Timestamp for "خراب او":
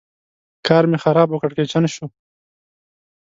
1.03-1.41